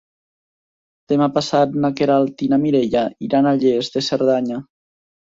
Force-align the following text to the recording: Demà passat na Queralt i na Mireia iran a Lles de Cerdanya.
Demà 1.13 1.27
passat 1.35 1.77
na 1.85 1.93
Queralt 2.01 2.43
i 2.47 2.51
na 2.57 2.61
Mireia 2.65 3.07
iran 3.31 3.55
a 3.55 3.57
Lles 3.63 3.97
de 3.99 4.07
Cerdanya. 4.13 4.63